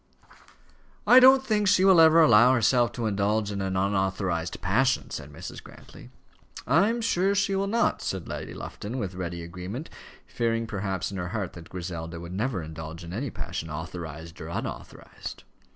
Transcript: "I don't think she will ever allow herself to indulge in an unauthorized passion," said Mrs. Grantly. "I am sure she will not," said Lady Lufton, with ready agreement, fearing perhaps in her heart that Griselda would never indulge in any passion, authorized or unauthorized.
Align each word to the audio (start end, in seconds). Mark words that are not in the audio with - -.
"I 1.05 1.19
don't 1.19 1.45
think 1.45 1.67
she 1.67 1.85
will 1.85 2.01
ever 2.01 2.21
allow 2.23 2.53
herself 2.55 2.91
to 2.93 3.05
indulge 3.05 3.51
in 3.51 3.61
an 3.61 3.77
unauthorized 3.77 4.59
passion," 4.59 5.11
said 5.11 5.31
Mrs. 5.31 5.61
Grantly. 5.61 6.09
"I 6.65 6.89
am 6.89 7.01
sure 7.01 7.35
she 7.35 7.55
will 7.55 7.67
not," 7.67 8.01
said 8.01 8.27
Lady 8.27 8.55
Lufton, 8.55 8.97
with 8.97 9.13
ready 9.13 9.43
agreement, 9.43 9.91
fearing 10.25 10.65
perhaps 10.65 11.11
in 11.11 11.17
her 11.17 11.27
heart 11.29 11.53
that 11.53 11.69
Griselda 11.69 12.19
would 12.19 12.33
never 12.33 12.63
indulge 12.63 13.03
in 13.03 13.13
any 13.13 13.29
passion, 13.29 13.69
authorized 13.69 14.41
or 14.41 14.47
unauthorized. 14.47 15.43